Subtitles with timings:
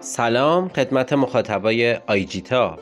[0.00, 2.78] سلام خدمت مخاطبای آیجیتا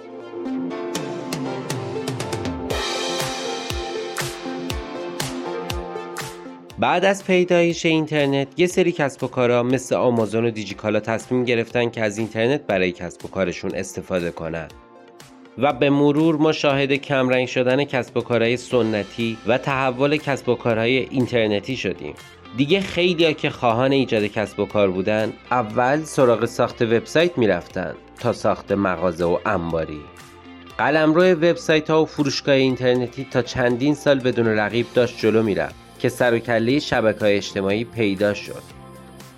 [6.79, 11.91] بعد از پیدایش اینترنت یه سری کسب و کارا مثل آمازون و دیجیکالا تصمیم گرفتن
[11.91, 14.69] که از اینترنت برای کسب و کارشون استفاده کنن.
[15.59, 20.55] و به مرور ما شاهد کمرنگ شدن کسب و کارهای سنتی و تحول کسب و
[20.55, 22.15] کارهای اینترنتی شدیم.
[22.57, 28.33] دیگه خیلی که خواهان ایجاد کسب و کار بودن اول سراغ ساخت وبسایت می‌رفتن تا
[28.33, 30.01] ساخت مغازه و انباری.
[30.79, 36.09] قلمرو وبسایت ها و فروشگاه اینترنتی تا چندین سال بدون رقیب داشت جلو می‌رفت که
[36.09, 38.63] سر و کله شبکه اجتماعی پیدا شد.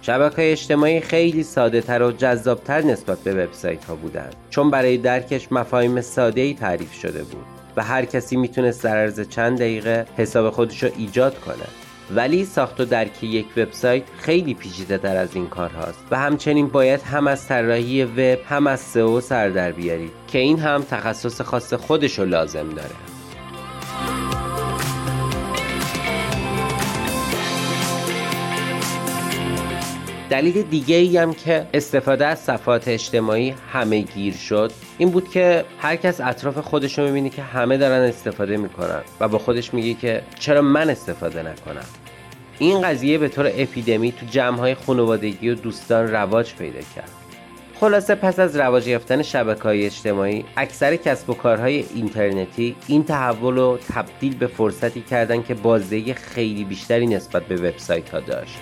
[0.03, 5.53] شبکه اجتماعی خیلی ساده تر و جذابتر نسبت به وبسایت ها بودند چون برای درکش
[5.53, 7.47] مفاهیم ساده ای تعریف شده بود
[7.77, 11.86] و هر کسی می‌تونست در عرض چند دقیقه حساب خودش رو ایجاد کنه.
[12.15, 15.99] ولی ساخت و درک یک وبسایت خیلی پیچیده تر از این کار هاست.
[16.11, 20.59] و همچنین باید هم از طراحی وب هم از سئو سر در بیارید که این
[20.59, 23.16] هم تخصص خاص خودش رو لازم داره.
[30.31, 35.65] دلیل دیگه ای هم که استفاده از صفحات اجتماعی همه گیر شد این بود که
[35.79, 39.95] هر کس اطراف خودش رو می‌بینی که همه دارن استفاده می‌کنن و با خودش میگه
[39.95, 41.85] که چرا من استفاده نکنم.
[42.59, 47.11] این قضیه به طور اپیدمی تو جمعهای خانوادگی و دوستان رواج پیدا کرد.
[47.81, 53.57] خلاصه پس از رواج یافتن شبکه های اجتماعی اکثر کسب و کارهای اینترنتی این تحول
[53.57, 58.59] رو تبدیل به فرصتی کردن که بازدهی خیلی بیشتری نسبت به وبسایت ها داشت.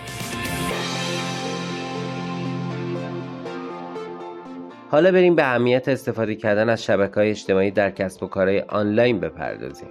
[4.94, 9.20] حالا بریم به اهمیت استفاده کردن از شبکه های اجتماعی در کسب و کارهای آنلاین
[9.20, 9.88] بپردازیم.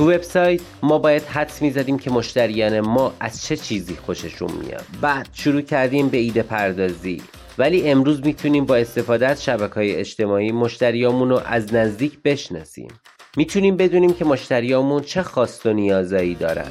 [0.00, 4.84] تو وبسایت ما باید حدس می‌زدیم که مشتریان ما از چه چیزی خوششون میاد.
[5.00, 7.22] بعد شروع کردیم به ایده پردازی.
[7.58, 12.88] ولی امروز می‌تونیم با استفاده از شبکه های اجتماعی مشتریامون رو از نزدیک بشناسیم.
[13.36, 16.70] می‌تونیم بدونیم که مشتریامون چه خواست و نیازایی دارن.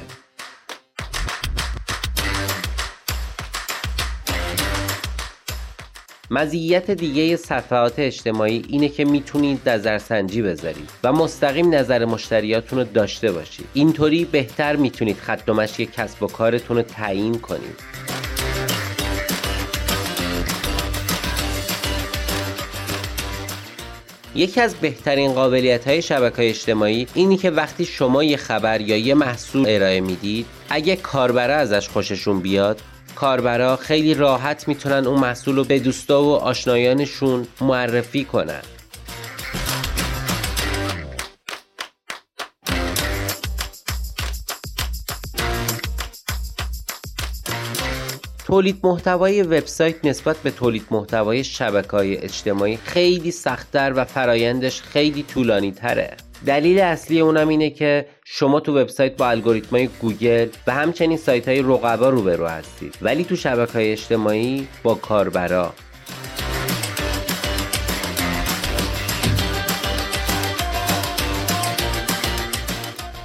[6.32, 13.32] مزیت دیگه صفحات اجتماعی اینه که می‌تونید نظرسنجی بذارید و مستقیم نظر مشتریاتون رو داشته
[13.32, 13.66] باشید.
[13.74, 17.80] اینطوری بهتر می‌تونید خط و مشی کسب و کارتون رو تعیین کنید.
[24.34, 29.14] یکی از بهترین قابلیت های شبکه اجتماعی اینی که وقتی شما یه خبر یا یه
[29.14, 32.80] محصول ارائه می‌دید اگه کاربره ازش خوششون بیاد
[33.14, 38.62] کاربرا خیلی راحت می‌تونن اون محصول رو به دوستا و آشنایانشون معرفی کنن.
[48.46, 55.22] تولید محتوای وبسایت نسبت به تولید محتوای شبکه های اجتماعی خیلی سختتر و فرایندش خیلی
[55.22, 56.16] طولانی تره
[56.46, 61.62] دلیل اصلی اونم اینه که شما تو وبسایت با الگوریتمای گوگل و همچنین سایت های
[61.62, 65.72] رقبا روبرو هستید ولی تو شبکه های اجتماعی با کاربرا.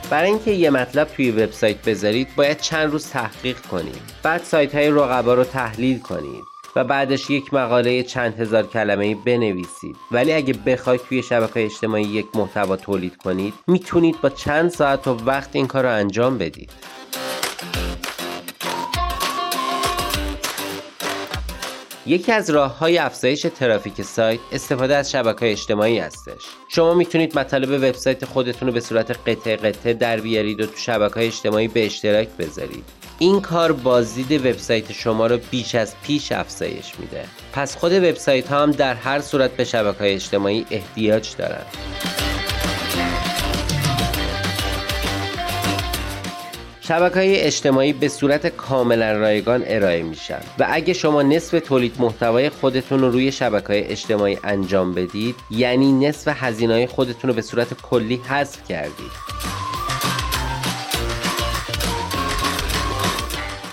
[0.10, 4.02] برای اینکه یه مطلب توی وبسایت بذارید باید چند روز تحقیق کنید.
[4.24, 6.55] بعد سایت های رقبا رو تحلیل کنید.
[6.76, 9.96] و بعدش یک مقاله چند هزار کلمه بنویسید.
[10.12, 15.18] ولی اگه بخواید توی شبکه اجتماعی یک محتوا تولید کنید می‌تونید با چند ساعت و
[15.26, 16.72] وقت این کار رو انجام بدید.
[22.06, 26.42] یکی از راه های افزایش ترافیک سایت استفاده از شبکه اجتماعی هستش.
[26.68, 31.26] شما می‌تونید مطالب وبسایت خودتون رو به صورت قطعه قطعه در بیارید و تو شبکه
[31.26, 32.84] اجتماعی به اشتراک بذارید.
[33.20, 37.26] این کار بازدید وبسایت شما رو بیش از پیش افزایش میده.
[37.54, 41.66] پس خود وبسایت ها هم در هر صورت به شبکه های اجتماعی احتیاج دارند
[46.88, 50.40] شبکه های اجتماعی به صورت کاملا رایگان ارائه میشن.
[50.60, 56.08] و اگه شما نصف تولید محتوای خودتون رو روی شبکه های اجتماعی انجام بدید یعنی
[56.08, 59.12] نصف هزینه خودتون رو به صورت کلی حذف کردید.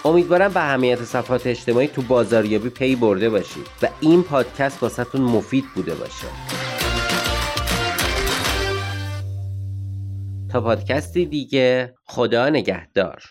[0.05, 5.65] امیدوارم به اهمیت صفحات اجتماعی تو بازاریابی پی برده باشید و این پادکست واسهتون مفید
[5.75, 6.62] بوده باشه.
[10.53, 11.95] تا پادکستی دیگه.
[12.05, 13.23] خدا نگهدار.